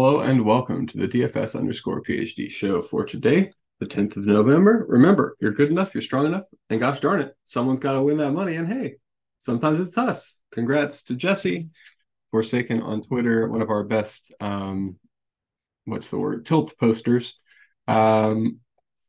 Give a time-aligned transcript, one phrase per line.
[0.00, 3.50] Hello and welcome to the DFS underscore PhD show for today,
[3.80, 4.86] the 10th of November.
[4.88, 8.18] Remember, you're good enough, you're strong enough, and gosh darn it, someone's got to win
[8.18, 8.54] that money.
[8.54, 8.94] And hey,
[9.40, 10.40] sometimes it's us.
[10.52, 11.70] Congrats to Jesse
[12.30, 14.94] Forsaken on Twitter, one of our best, um,
[15.84, 17.34] what's the word, tilt posters,
[17.88, 18.60] um,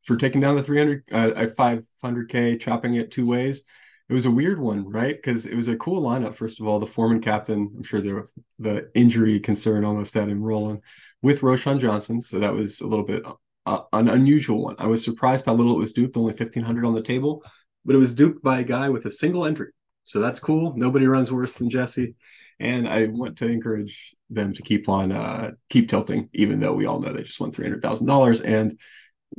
[0.02, 3.62] for taking down the 300, uh, 500K, chopping it two ways
[4.10, 5.16] it was a weird one, right?
[5.16, 6.36] Because it was a cool lineup.
[6.36, 8.28] First of all, the Foreman captain, I'm sure the
[8.58, 10.82] the injury concern almost had him rolling
[11.22, 13.24] with Roschon Johnson, so that was a little bit
[13.68, 14.76] uh, an unusual one.
[14.80, 17.44] I was surprised how little it was duped, only 1500 on the table,
[17.86, 19.70] but it was duped by a guy with a single entry,
[20.06, 20.74] so that's cool.
[20.76, 22.16] Nobody runs worse than Jesse,
[22.60, 26.88] and I want to encourage them to keep on uh, keep tilting, even though we
[26.88, 28.80] all know they just won three hundred thousand dollars and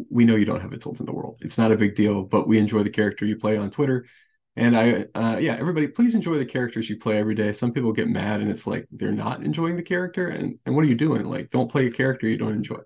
[0.09, 1.39] we know you don't have a tilt in the world.
[1.41, 4.07] It's not a big deal, but we enjoy the character you play on Twitter
[4.57, 7.53] and I, uh, yeah, everybody, please enjoy the characters you play every day.
[7.53, 10.29] Some people get mad and it's like they're not enjoying the character.
[10.29, 11.27] And, and what are you doing?
[11.27, 12.81] Like, don't play a character you don't enjoy.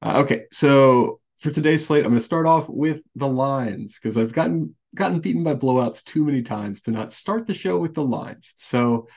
[0.00, 4.16] Uh, okay, so for today's slate, I'm going to start off with the lines because
[4.16, 7.94] I've gotten gotten beaten by blowouts too many times to not start the show with
[7.94, 8.54] the lines.
[8.58, 9.08] So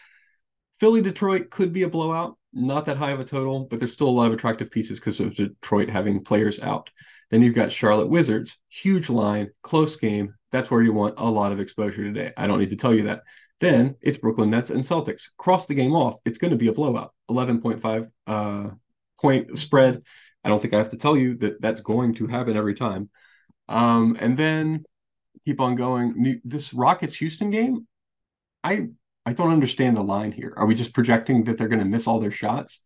[0.80, 4.10] Philly Detroit could be a blowout, not that high of a total, but there's still
[4.10, 6.90] a lot of attractive pieces because of Detroit having players out.
[7.32, 10.36] Then you've got Charlotte Wizards, huge line, close game.
[10.52, 12.32] That's where you want a lot of exposure today.
[12.38, 13.24] I don't need to tell you that.
[13.60, 15.30] Then it's Brooklyn Nets and Celtics.
[15.38, 16.20] Cross the game off.
[16.26, 17.14] It's going to be a blowout.
[17.30, 18.70] 11.5 uh,
[19.20, 20.04] point spread.
[20.44, 23.10] I don't think I have to tell you that that's going to happen every time.
[23.68, 24.86] Um, and then
[25.46, 26.42] keep on going.
[26.44, 27.88] This Rockets Houston game,
[28.64, 28.90] I
[29.26, 30.54] I don't understand the line here.
[30.56, 32.84] Are we just projecting that they're going to miss all their shots?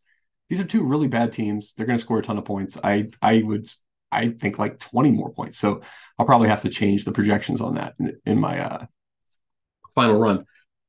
[0.49, 1.73] These are two really bad teams.
[1.73, 2.77] They're going to score a ton of points.
[2.83, 3.69] I I would
[4.11, 5.57] I think like 20 more points.
[5.57, 5.81] So
[6.17, 8.85] I'll probably have to change the projections on that in, in my uh,
[9.93, 10.45] final run.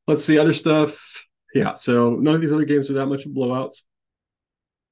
[0.07, 1.27] Let's see other stuff.
[1.55, 3.83] Yeah, so none of these other games are that much blowouts.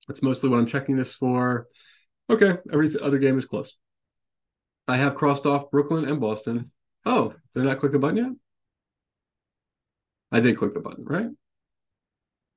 [0.06, 1.68] That's mostly what I'm checking this for.
[2.30, 3.76] Okay, every other game is close.
[4.86, 6.72] I have crossed off Brooklyn and Boston.
[7.04, 8.32] Oh, did I not click the button yet?
[10.32, 11.28] I did click the button, right?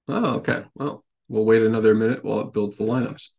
[0.08, 0.64] Oh, okay.
[0.76, 3.30] Well, we'll wait another minute while it builds the lineups.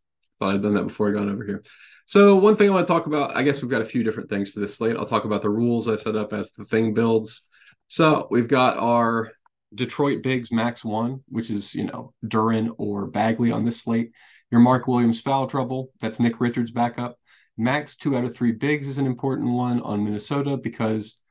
[0.42, 1.62] Thought I'd done that before I got over here.
[2.04, 4.28] So one thing I want to talk about, I guess we've got a few different
[4.28, 4.96] things for this slate.
[4.96, 7.44] I'll talk about the rules I set up as the thing builds.
[7.86, 9.30] So we've got our
[9.72, 14.10] Detroit Bigs Max One, which is you know Duren or Bagley on this slate.
[14.50, 17.20] Your Mark Williams foul trouble, that's Nick Richards backup.
[17.56, 21.21] Max two out of three bigs is an important one on Minnesota because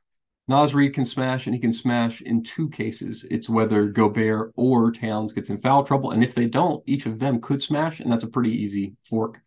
[0.47, 3.25] Naz Reid can smash, and he can smash in two cases.
[3.29, 7.19] It's whether Gobert or Towns gets in foul trouble, and if they don't, each of
[7.19, 9.39] them could smash, and that's a pretty easy fork.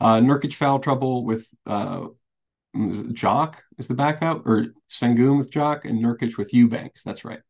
[0.00, 2.06] Uh, Nurkic foul trouble with uh,
[3.12, 7.02] Jock is the backup, or Sengun with Jock, and Nurkic with Eubanks.
[7.02, 7.40] That's right.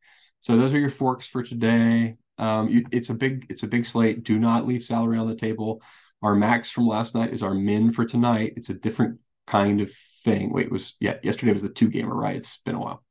[0.40, 2.16] So those are your forks for today.
[2.38, 4.22] Um, you, it's a big it's a big slate.
[4.22, 5.82] Do not leave salary on the table.
[6.22, 8.54] Our max from last night is our min for tonight.
[8.56, 9.90] It's a different kind of
[10.24, 10.52] thing.
[10.52, 12.36] Wait, was yeah, yesterday was the two gamer, right?
[12.36, 13.02] It's been a while.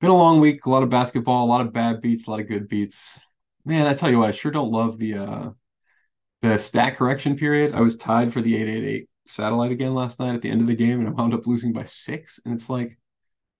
[0.00, 2.40] Been a long week, a lot of basketball, a lot of bad beats, a lot
[2.40, 3.18] of good beats.
[3.64, 5.50] Man, I tell you what, I sure don't love the uh
[6.42, 7.74] the stat correction period.
[7.74, 10.76] I was tied for the 888 satellite again last night at the end of the
[10.76, 12.40] game, and I wound up losing by six.
[12.44, 12.98] And it's like,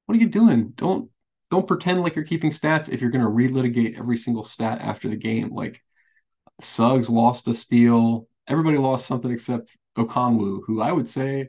[0.05, 0.73] what are you doing?
[0.77, 1.11] Don't
[1.51, 5.09] don't pretend like you're keeping stats if you're going to relitigate every single stat after
[5.09, 5.51] the game.
[5.55, 5.81] Like
[6.61, 8.29] Suggs lost a steal.
[8.49, 11.49] Everybody lost something except Okongwu, who I would say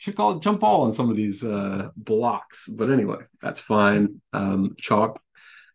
[0.00, 2.68] should call it jump ball on some of these uh, blocks.
[2.68, 4.22] But anyway, that's fine.
[4.32, 5.20] Um, Chalk,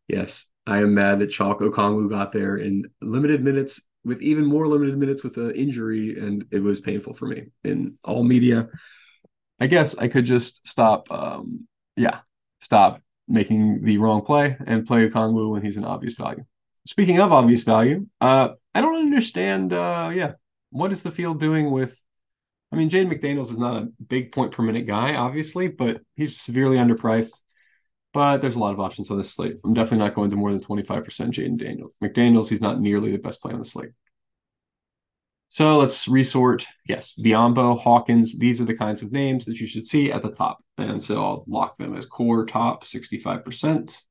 [0.07, 4.67] yes, I am mad that Chalk Okongwu got there in limited minutes with even more
[4.67, 8.67] limited minutes with an injury, and it was painful for me in all media.
[9.59, 11.11] I guess I could just stop.
[11.11, 12.21] Um, yeah,
[12.61, 16.45] stop making the wrong play and play Okongwu when he's an obvious value.
[16.87, 19.71] Speaking of obvious value, uh, I don't understand.
[19.71, 20.31] Uh, yeah,
[20.71, 21.95] what is the field doing with
[22.75, 26.41] I mean, Jaden McDaniels is not a big point per minute guy, obviously, but he's
[26.41, 27.39] severely underpriced.
[28.11, 29.55] But there's a lot of options on this slate.
[29.63, 31.93] I'm definitely not going to more than 25% Jaden Daniels.
[32.03, 33.91] McDaniels, he's not nearly the best play on the slate.
[35.47, 36.65] So let's resort.
[36.85, 40.31] Yes, Biyombo, Hawkins, these are the kinds of names that you should see at the
[40.31, 40.57] top.
[40.77, 44.01] And so I'll lock them as core top 65%.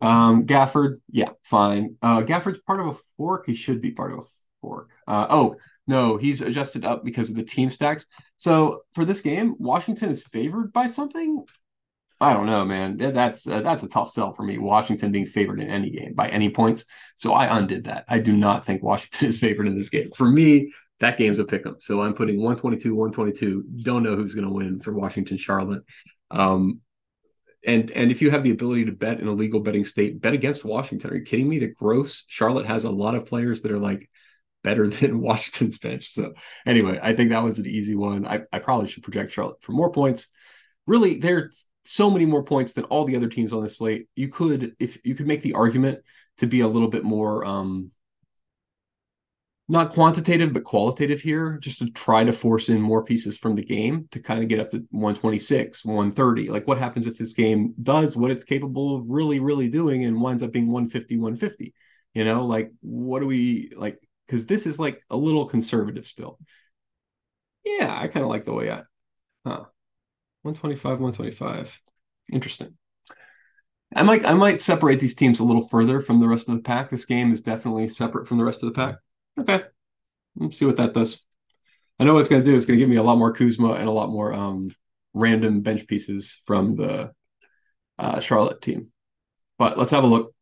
[0.00, 1.96] Um, Gafford, yeah, fine.
[2.00, 3.46] Uh, Gafford's part of a fork.
[3.46, 4.24] He should be part of a
[4.60, 4.90] fork.
[5.08, 8.06] Uh, oh, no, he's adjusted up because of the team stacks.
[8.36, 11.44] So for this game, Washington is favored by something.
[12.20, 12.96] I don't know, man.
[12.96, 14.56] That's uh, that's a tough sell for me.
[14.58, 16.86] Washington being favored in any game by any points.
[17.16, 18.04] So I undid that.
[18.08, 20.10] I do not think Washington is favored in this game.
[20.16, 21.76] For me, that game's a pick 'em.
[21.80, 23.64] So I'm putting 122, 122.
[23.82, 25.82] Don't know who's going to win for Washington, Charlotte.
[26.30, 26.80] Um,
[27.66, 30.34] and and if you have the ability to bet in a legal betting state, bet
[30.34, 31.10] against Washington.
[31.10, 31.58] Are you kidding me?
[31.58, 34.08] The gross Charlotte has a lot of players that are like
[34.64, 36.12] better than Washington's bench.
[36.12, 36.34] So
[36.66, 38.26] anyway, I think that one's an easy one.
[38.26, 40.26] I, I probably should project Charlotte for more points.
[40.86, 44.08] Really, there's so many more points than all the other teams on the slate.
[44.16, 46.00] You could, if you could make the argument
[46.38, 47.90] to be a little bit more um
[49.66, 53.64] not quantitative but qualitative here just to try to force in more pieces from the
[53.64, 57.72] game to kind of get up to 126 130 like what happens if this game
[57.80, 61.72] does what it's capable of really really doing and winds up being 150 150
[62.12, 66.38] you know like what do we like because this is like a little conservative still
[67.64, 68.82] yeah i kind of like the way i
[69.44, 69.64] huh
[70.42, 71.80] 125 125
[72.32, 72.76] interesting
[73.94, 76.62] I might I might separate these teams a little further from the rest of the
[76.62, 76.90] pack.
[76.90, 78.96] This game is definitely separate from the rest of the pack.
[79.38, 79.62] Okay.
[80.36, 81.22] Let's see what that does.
[81.98, 82.56] I know what it's going to do.
[82.56, 84.70] It's going to give me a lot more Kuzma and a lot more um,
[85.12, 87.12] random bench pieces from the
[87.98, 88.88] uh, Charlotte team.
[89.58, 90.33] But let's have a look.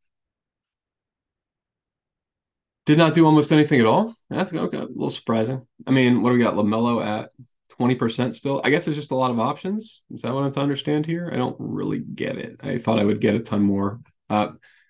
[2.85, 4.15] Did not do almost anything at all.
[4.29, 4.79] That's okay.
[4.79, 5.67] A little surprising.
[5.87, 6.55] I mean, what do we got?
[6.55, 7.31] LaMelo at
[7.79, 8.61] 20% still.
[8.65, 10.03] I guess it's just a lot of options.
[10.13, 11.31] Is that what I'm to understand here?
[11.33, 12.57] I don't really get it.
[12.61, 14.01] I thought I would get a ton more.
[14.29, 14.49] Uh,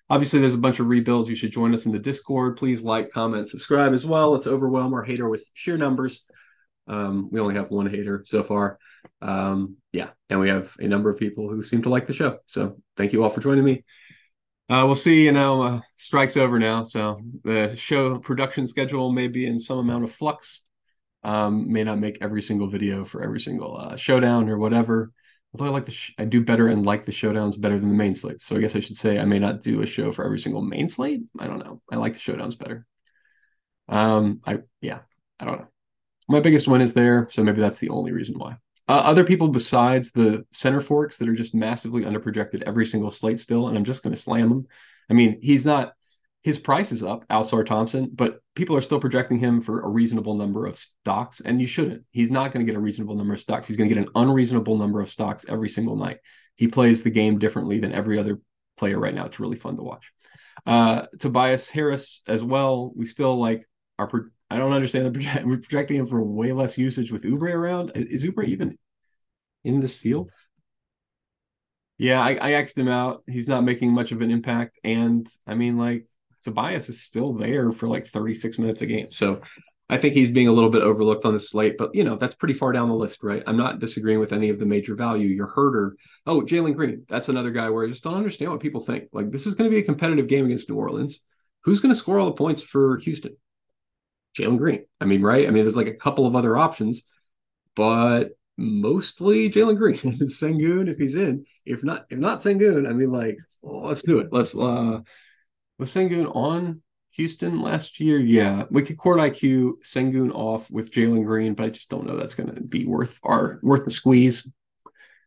[0.09, 1.27] Obviously, there's a bunch of rebuilds.
[1.27, 2.57] You should join us in the Discord.
[2.57, 4.31] Please like, comment, subscribe as well.
[4.31, 6.23] Let's overwhelm our hater with sheer numbers.
[6.87, 8.77] Um, we only have one hater so far.
[9.23, 12.37] Um, yeah, and we have a number of people who seem to like the show.
[12.47, 13.85] So thank you all for joining me.
[14.69, 15.25] Uh, we'll see.
[15.25, 19.77] You know, uh, strike's over now, so the show production schedule may be in some
[19.77, 20.61] amount of flux.
[21.23, 25.13] Um, may not make every single video for every single uh, showdown or whatever
[25.53, 27.95] although I like the sh- I do better and like the showdowns better than the
[27.95, 28.41] main slate.
[28.41, 30.61] So I guess I should say I may not do a show for every single
[30.61, 31.21] main slate.
[31.39, 31.81] I don't know.
[31.91, 32.85] I like the showdowns better.
[33.87, 34.99] Um, I yeah,
[35.39, 35.67] I don't know.
[36.29, 38.57] My biggest win is there, so maybe that's the only reason why.
[38.87, 43.39] Uh, other people besides the center forks that are just massively underprojected every single slate
[43.39, 44.67] still, and I'm just going to slam them.
[45.09, 45.93] I mean, he's not
[46.43, 50.35] his price is up, Ausar Thompson, but people are still projecting him for a reasonable
[50.35, 52.03] number of stocks, and you shouldn't.
[52.11, 53.67] He's not going to get a reasonable number of stocks.
[53.67, 56.17] He's going to get an unreasonable number of stocks every single night.
[56.55, 58.41] He plays the game differently than every other
[58.77, 59.25] player right now.
[59.25, 60.11] It's really fun to watch.
[60.65, 62.91] Uh, Tobias Harris as well.
[62.93, 63.65] We still like
[63.97, 64.11] are.
[64.53, 65.45] I don't understand the project.
[65.47, 67.91] We're projecting him for way less usage with Oubre around.
[67.95, 68.77] Is Oubre even
[69.63, 70.29] in this field?
[71.97, 73.23] Yeah, I, I him out.
[73.27, 76.05] He's not making much of an impact, and I mean, like
[76.43, 79.07] Tobias is still there for like 36 minutes a game.
[79.11, 79.41] So
[79.89, 82.35] I think he's being a little bit overlooked on the slate, but you know, that's
[82.35, 83.41] pretty far down the list, right?
[83.47, 85.29] I'm not disagreeing with any of the major value.
[85.29, 85.95] Your herder.
[86.27, 87.05] Oh, Jalen Green.
[87.09, 89.05] That's another guy where I just don't understand what people think.
[89.13, 91.21] Like this is going to be a competitive game against New Orleans.
[91.63, 93.35] Who's going to score all the points for Houston?
[94.37, 94.85] Jalen Green.
[94.99, 95.47] I mean, right?
[95.47, 97.03] I mean, there's like a couple of other options,
[97.75, 99.97] but mostly Jalen Green.
[100.27, 101.45] Sengun, if he's in.
[101.65, 104.29] If not, if not Sengun, I mean, like, well, let's do it.
[104.31, 105.01] Let's uh
[105.79, 106.81] was Sengun on
[107.11, 108.19] Houston last year?
[108.19, 112.17] Yeah, we could court IQ Sengun off with Jalen Green, but I just don't know
[112.17, 114.51] that's going to be worth our worth the squeeze.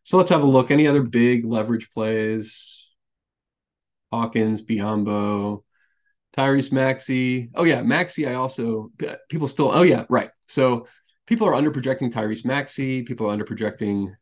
[0.03, 0.71] So let's have a look.
[0.71, 2.91] Any other big leverage plays?
[4.11, 5.63] Hawkins, Biyombo,
[6.37, 7.49] Tyrese Maxey.
[7.55, 8.27] Oh yeah, Maxey.
[8.27, 8.91] I also
[9.29, 9.71] people still.
[9.71, 10.29] Oh yeah, right.
[10.47, 10.87] So
[11.25, 13.03] people are under projecting Tyrese Maxey.
[13.03, 14.15] People are under projecting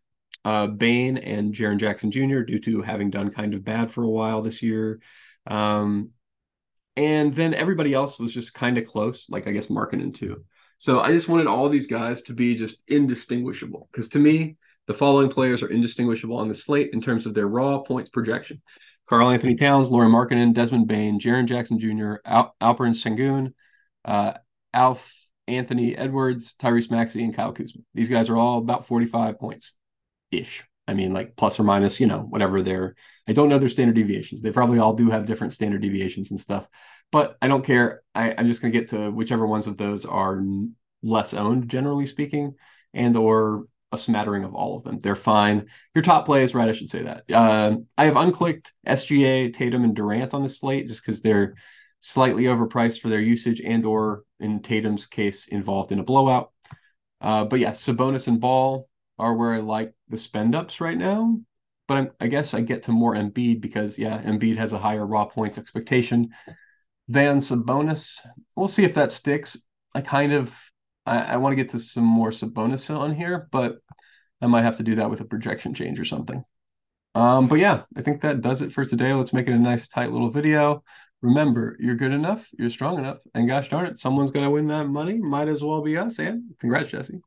[0.45, 2.41] uh, Bane and Jaren Jackson Jr.
[2.41, 5.01] due to having done kind of bad for a while this year.
[5.47, 6.11] Um,
[6.95, 10.45] and then everybody else was just kind of close, like I guess Markkanen too.
[10.77, 14.93] So I just wanted all these guys to be just indistinguishable because to me, the
[14.93, 18.61] following players are indistinguishable on the slate in terms of their raw points projection.
[19.07, 23.53] Karl-Anthony Towns, Lauri Markkanen, Desmond Bane, Jaren Jackson Jr., Al- Alperen Sengun,
[24.03, 24.33] uh,
[24.73, 25.11] Alf
[25.47, 27.81] Anthony Edwards, Tyrese Maxey, and Kyle Kuzma.
[27.93, 29.73] These guys are all about 45 points
[30.31, 30.63] ish.
[30.87, 32.95] I mean, like plus or minus, you know, whatever their,
[33.27, 34.41] I don't know their standard deviations.
[34.41, 36.67] They probably all do have different standard deviations and stuff,
[37.11, 38.01] but I don't care.
[38.13, 40.43] I, I'm just going to get to whichever ones of those are
[41.01, 42.55] less owned, generally speaking,
[42.93, 44.99] and or a smattering of all of them.
[44.99, 45.67] They're fine.
[45.93, 46.69] Your top plays, right?
[46.69, 47.23] I should say that.
[47.31, 51.55] Uh, I have unclicked SGA, Tatum, and Durant on the slate just because they're
[52.01, 56.51] slightly overpriced for their usage and or in Tatum's case involved in a blowout.
[57.21, 58.87] Uh, but yeah, Sabonis and Ball
[59.17, 61.39] are where I like the spend ups right now.
[61.87, 65.05] But I'm, i guess I get to more Embiid because yeah, Embiid has a higher
[65.05, 66.29] raw points expectation
[67.07, 68.19] than Sabonis.
[68.55, 69.57] We'll see if that sticks.
[69.93, 70.53] I kind of
[71.05, 73.77] I, I want to get to some more Sabonis on here, but
[74.41, 76.43] I might have to do that with a projection change or something.
[77.13, 79.13] Um, but yeah, I think that does it for today.
[79.13, 80.83] Let's make it a nice, tight little video.
[81.21, 84.67] Remember, you're good enough, you're strong enough, and gosh darn it, someone's going to win
[84.67, 85.17] that money.
[85.17, 86.19] Might as well be us.
[86.19, 87.21] And congrats, Jesse.